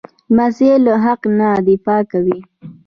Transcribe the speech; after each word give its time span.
لمسی 0.35 0.69
له 0.85 0.93
حق 1.03 1.21
نه 1.37 1.47
دفاع 1.67 2.01
کوي. 2.11 2.39